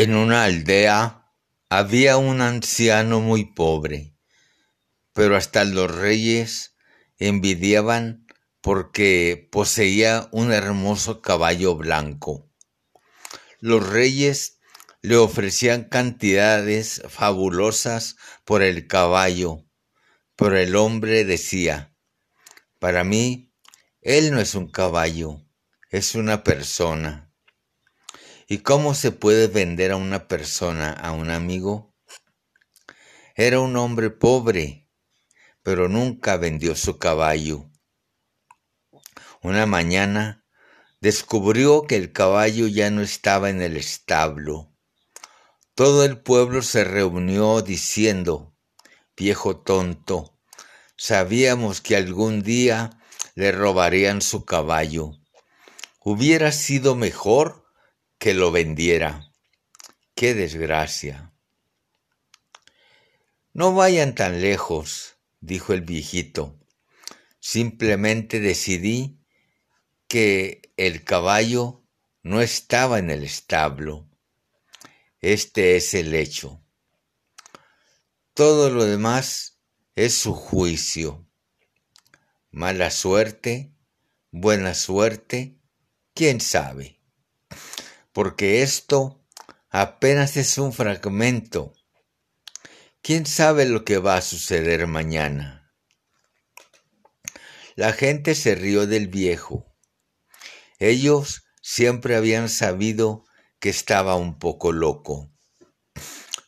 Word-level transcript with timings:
En 0.00 0.14
una 0.14 0.44
aldea 0.44 1.26
había 1.68 2.18
un 2.18 2.40
anciano 2.40 3.18
muy 3.18 3.46
pobre, 3.46 4.14
pero 5.12 5.34
hasta 5.34 5.64
los 5.64 5.92
reyes 5.92 6.76
envidiaban 7.16 8.24
porque 8.60 9.48
poseía 9.50 10.28
un 10.30 10.52
hermoso 10.52 11.20
caballo 11.20 11.74
blanco. 11.74 12.48
Los 13.58 13.88
reyes 13.88 14.60
le 15.02 15.16
ofrecían 15.16 15.88
cantidades 15.88 17.02
fabulosas 17.08 18.14
por 18.44 18.62
el 18.62 18.86
caballo, 18.86 19.66
pero 20.36 20.56
el 20.58 20.76
hombre 20.76 21.24
decía, 21.24 21.92
para 22.78 23.02
mí, 23.02 23.52
él 24.00 24.30
no 24.30 24.38
es 24.38 24.54
un 24.54 24.70
caballo, 24.70 25.44
es 25.90 26.14
una 26.14 26.44
persona. 26.44 27.27
¿Y 28.50 28.60
cómo 28.60 28.94
se 28.94 29.12
puede 29.12 29.46
vender 29.46 29.92
a 29.92 29.96
una 29.96 30.26
persona, 30.26 30.90
a 30.90 31.12
un 31.12 31.28
amigo? 31.28 31.94
Era 33.34 33.60
un 33.60 33.76
hombre 33.76 34.08
pobre, 34.08 34.88
pero 35.62 35.90
nunca 35.90 36.38
vendió 36.38 36.74
su 36.74 36.98
caballo. 36.98 37.70
Una 39.42 39.66
mañana 39.66 40.46
descubrió 41.02 41.82
que 41.82 41.96
el 41.96 42.10
caballo 42.10 42.68
ya 42.68 42.90
no 42.90 43.02
estaba 43.02 43.50
en 43.50 43.60
el 43.60 43.76
establo. 43.76 44.72
Todo 45.74 46.06
el 46.06 46.18
pueblo 46.18 46.62
se 46.62 46.84
reunió 46.84 47.60
diciendo, 47.60 48.56
viejo 49.14 49.58
tonto, 49.58 50.38
sabíamos 50.96 51.82
que 51.82 51.96
algún 51.96 52.42
día 52.42 52.98
le 53.34 53.52
robarían 53.52 54.22
su 54.22 54.46
caballo. 54.46 55.10
Hubiera 56.00 56.50
sido 56.50 56.94
mejor 56.94 57.67
que 58.18 58.34
lo 58.34 58.50
vendiera. 58.50 59.32
¡Qué 60.14 60.34
desgracia! 60.34 61.32
No 63.52 63.74
vayan 63.74 64.14
tan 64.14 64.40
lejos, 64.40 65.16
dijo 65.40 65.72
el 65.72 65.82
viejito. 65.82 66.58
Simplemente 67.38 68.40
decidí 68.40 69.20
que 70.08 70.72
el 70.76 71.04
caballo 71.04 71.84
no 72.22 72.40
estaba 72.40 72.98
en 72.98 73.10
el 73.10 73.22
establo. 73.22 74.08
Este 75.20 75.76
es 75.76 75.94
el 75.94 76.14
hecho. 76.14 76.60
Todo 78.34 78.70
lo 78.70 78.84
demás 78.84 79.60
es 79.94 80.14
su 80.14 80.34
juicio. 80.34 81.26
Mala 82.50 82.90
suerte, 82.90 83.72
buena 84.30 84.74
suerte, 84.74 85.58
quién 86.14 86.40
sabe 86.40 86.97
porque 88.18 88.62
esto 88.62 89.24
apenas 89.70 90.36
es 90.36 90.58
un 90.58 90.72
fragmento. 90.72 91.72
¿Quién 93.00 93.26
sabe 93.26 93.64
lo 93.64 93.84
que 93.84 93.98
va 93.98 94.16
a 94.16 94.22
suceder 94.22 94.88
mañana? 94.88 95.72
La 97.76 97.92
gente 97.92 98.34
se 98.34 98.56
rió 98.56 98.88
del 98.88 99.06
viejo. 99.06 99.72
Ellos 100.80 101.44
siempre 101.62 102.16
habían 102.16 102.48
sabido 102.48 103.24
que 103.60 103.68
estaba 103.68 104.16
un 104.16 104.40
poco 104.40 104.72
loco. 104.72 105.30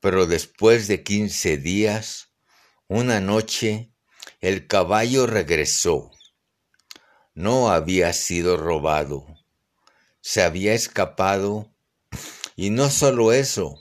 Pero 0.00 0.26
después 0.26 0.88
de 0.88 1.04
quince 1.04 1.58
días, 1.58 2.32
una 2.88 3.20
noche, 3.20 3.94
el 4.40 4.66
caballo 4.66 5.28
regresó. 5.28 6.10
No 7.34 7.70
había 7.70 8.12
sido 8.14 8.56
robado 8.56 9.41
se 10.22 10.42
había 10.42 10.72
escapado 10.72 11.74
y 12.56 12.70
no 12.70 12.90
solo 12.90 13.32
eso, 13.32 13.78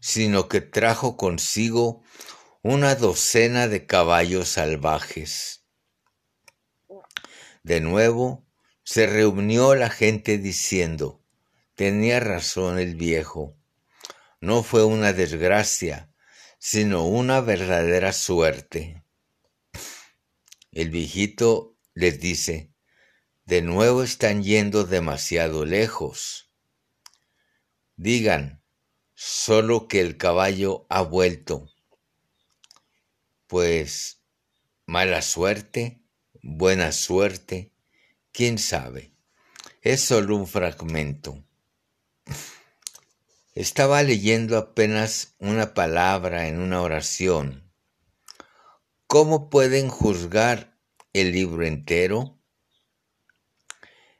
sino 0.00 0.48
que 0.48 0.60
trajo 0.60 1.16
consigo 1.16 2.02
una 2.62 2.96
docena 2.96 3.68
de 3.68 3.86
caballos 3.86 4.48
salvajes. 4.48 5.64
De 7.62 7.80
nuevo 7.80 8.44
se 8.82 9.06
reunió 9.06 9.74
la 9.74 9.88
gente 9.88 10.38
diciendo, 10.38 11.24
tenía 11.76 12.20
razón 12.20 12.78
el 12.78 12.96
viejo, 12.96 13.56
no 14.40 14.64
fue 14.64 14.84
una 14.84 15.12
desgracia, 15.12 16.12
sino 16.58 17.06
una 17.06 17.40
verdadera 17.40 18.12
suerte. 18.12 19.04
El 20.72 20.90
viejito 20.90 21.76
les 21.94 22.18
dice, 22.20 22.72
de 23.46 23.62
nuevo 23.62 24.02
están 24.02 24.42
yendo 24.42 24.84
demasiado 24.84 25.64
lejos. 25.64 26.50
Digan, 27.94 28.60
solo 29.14 29.86
que 29.86 30.00
el 30.00 30.16
caballo 30.16 30.84
ha 30.90 31.02
vuelto. 31.02 31.70
Pues 33.46 34.20
mala 34.84 35.22
suerte, 35.22 36.02
buena 36.42 36.90
suerte, 36.90 37.72
quién 38.32 38.58
sabe. 38.58 39.14
Es 39.80 40.00
solo 40.00 40.36
un 40.36 40.48
fragmento. 40.48 41.44
Estaba 43.54 44.02
leyendo 44.02 44.58
apenas 44.58 45.36
una 45.38 45.72
palabra 45.72 46.48
en 46.48 46.60
una 46.60 46.82
oración. 46.82 47.72
¿Cómo 49.06 49.48
pueden 49.50 49.88
juzgar 49.88 50.76
el 51.12 51.30
libro 51.30 51.64
entero? 51.64 52.35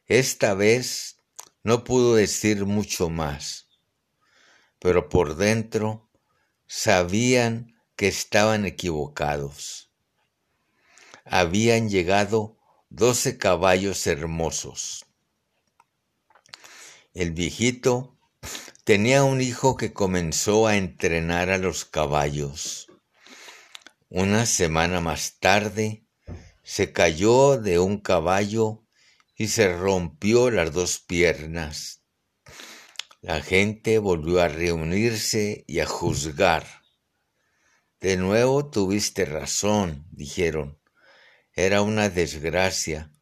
Esta 0.09 0.55
vez 0.55 1.17
no 1.65 1.83
pudo 1.83 2.15
decir 2.15 2.65
mucho 2.65 3.11
más, 3.11 3.67
pero 4.79 5.09
por 5.09 5.35
dentro 5.35 6.09
sabían 6.69 7.75
que 7.97 8.07
estaban 8.07 8.67
equivocados. 8.67 9.91
Habían 11.25 11.89
llegado 11.89 12.57
doce 12.89 13.37
caballos 13.37 14.07
hermosos. 14.07 15.07
El 17.13 17.33
viejito 17.33 18.17
tenía 18.85 19.25
un 19.25 19.41
hijo 19.41 19.77
que 19.77 19.93
comenzó 19.93 20.69
a 20.69 20.77
entrenar 20.77 21.51
a 21.51 21.59
los 21.59 21.85
caballos. 21.85 22.87
Una 24.09 24.47
semana 24.47 25.01
más 25.01 25.41
tarde 25.41 26.07
se 26.63 26.93
cayó 26.93 27.59
de 27.59 27.81
un 27.81 27.99
caballo 27.99 28.86
y 29.37 29.49
se 29.49 29.77
rompió 29.77 30.51
las 30.51 30.73
dos 30.73 30.99
piernas. 30.99 32.03
La 33.21 33.43
gente 33.43 33.99
volvió 33.99 34.41
a 34.41 34.49
reunirse 34.49 35.65
y 35.67 35.81
a 35.81 35.87
juzgar. 35.87 36.67
De 38.01 38.17
nuevo 38.17 38.71
tuviste 38.71 39.25
razón, 39.25 40.07
dijeron. 40.11 40.81
Era 41.53 41.83
una 41.83 42.09
desgracia. 42.09 43.13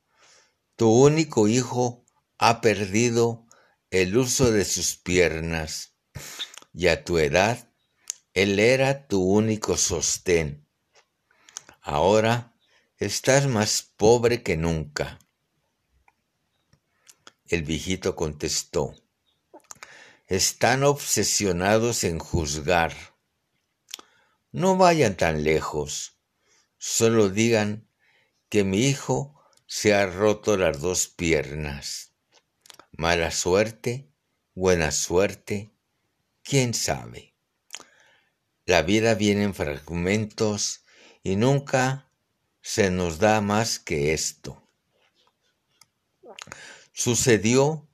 Tu 0.76 0.88
único 0.90 1.48
hijo 1.48 2.04
ha 2.38 2.60
perdido 2.60 3.46
el 3.90 4.16
uso 4.16 4.50
de 4.50 4.64
sus 4.64 4.96
piernas 4.96 5.94
y 6.72 6.88
a 6.88 7.04
tu 7.04 7.18
edad 7.18 7.70
él 8.34 8.58
era 8.58 9.06
tu 9.06 9.22
único 9.22 9.76
sostén. 9.76 10.68
Ahora 11.80 12.56
estás 12.98 13.46
más 13.46 13.92
pobre 13.96 14.42
que 14.42 14.56
nunca. 14.56 15.20
El 17.46 17.62
viejito 17.62 18.16
contestó, 18.16 18.94
están 20.26 20.82
obsesionados 20.82 22.02
en 22.04 22.18
juzgar. 22.18 22.94
No 24.50 24.78
vayan 24.78 25.14
tan 25.16 25.44
lejos, 25.44 26.16
solo 26.78 27.28
digan 27.28 27.86
que 28.48 28.64
mi 28.64 28.86
hijo 28.86 29.38
se 29.66 29.92
ha 29.92 30.06
roto 30.06 30.56
las 30.56 30.80
dos 30.80 31.08
piernas. 31.08 32.12
Mala 32.92 33.30
suerte, 33.30 34.10
buena 34.54 34.90
suerte, 34.90 35.74
quién 36.42 36.72
sabe. 36.72 37.34
La 38.64 38.80
vida 38.82 39.14
viene 39.14 39.42
en 39.42 39.54
fragmentos 39.54 40.84
y 41.22 41.36
nunca 41.36 42.10
se 42.62 42.90
nos 42.90 43.18
da 43.18 43.42
más 43.42 43.78
que 43.78 44.14
esto. 44.14 44.62
Sucedió 46.96 47.88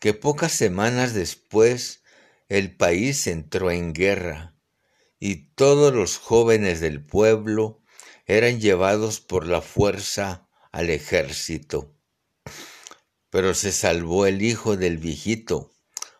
que 0.00 0.12
pocas 0.12 0.50
semanas 0.50 1.14
después 1.14 2.02
el 2.48 2.76
país 2.76 3.28
entró 3.28 3.70
en 3.70 3.92
guerra 3.92 4.56
y 5.20 5.52
todos 5.54 5.94
los 5.94 6.18
jóvenes 6.18 6.80
del 6.80 7.00
pueblo 7.00 7.80
eran 8.26 8.60
llevados 8.60 9.20
por 9.20 9.46
la 9.46 9.60
fuerza 9.62 10.48
al 10.72 10.90
ejército. 10.90 11.94
Pero 13.30 13.54
se 13.54 13.70
salvó 13.70 14.26
el 14.26 14.42
hijo 14.42 14.76
del 14.76 14.98
viejito 14.98 15.72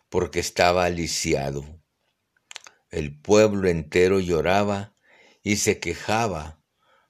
porque 0.09 0.39
estaba 0.39 0.85
aliciado. 0.85 1.83
El 2.91 3.21
pueblo 3.21 3.69
entero 3.69 4.21
lloraba 4.21 4.95
y 5.43 5.57
se 5.57 5.81
quejaba 5.81 6.63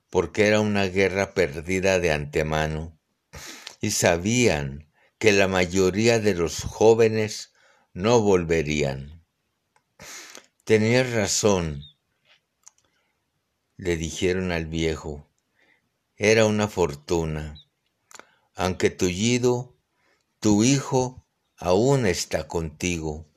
porque 0.09 0.47
era 0.47 0.61
una 0.61 0.87
guerra 0.87 1.35
perdida 1.35 1.99
de 1.99 2.11
antemano 2.11 2.99
y 3.83 3.91
sabían 3.91 4.90
que 5.21 5.33
la 5.33 5.49
mayoría 5.49 6.19
de 6.19 6.35
los 6.35 6.63
jóvenes 6.63 7.53
no 7.93 8.23
volverían. 8.23 9.23
Tenías 10.65 11.13
razón, 11.13 11.83
le 13.77 13.99
dijeron 13.99 14.51
al 14.51 14.65
viejo. 14.65 15.31
Era 16.17 16.47
una 16.47 16.69
fortuna. 16.69 17.63
Aunque 18.55 18.89
tullido, 18.89 19.77
tu 20.39 20.65
hijo 20.65 21.27
aún 21.55 22.07
está 22.07 22.49
contigo. 22.49 23.29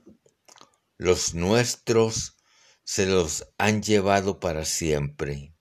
Los 0.97 1.33
nuestros 1.33 2.38
se 2.85 3.07
los 3.07 3.50
han 3.57 3.83
llevado 3.83 4.39
para 4.39 4.63
siempre. 4.63 5.53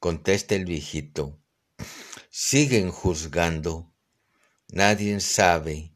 Contesta 0.00 0.56
el 0.56 0.64
viejito. 0.64 1.40
Siguen 2.30 2.90
juzgando. 2.90 3.92
Nadie 4.68 5.20
sabe. 5.20 5.94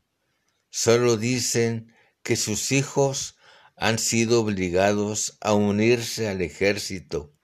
Solo 0.70 1.16
dicen 1.16 1.92
que 2.22 2.36
sus 2.36 2.72
hijos 2.72 3.36
han 3.76 3.98
sido 3.98 4.40
obligados 4.40 5.38
a 5.40 5.54
unirse 5.54 6.28
al 6.28 6.42
ejército 6.42 7.34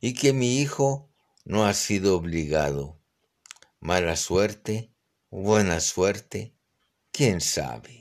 y 0.00 0.14
que 0.14 0.32
mi 0.32 0.60
hijo 0.60 1.10
no 1.44 1.66
ha 1.66 1.74
sido 1.74 2.16
obligado. 2.16 3.00
Mala 3.80 4.16
suerte, 4.16 4.94
buena 5.30 5.80
suerte, 5.80 6.54
quién 7.12 7.40
sabe. 7.40 7.99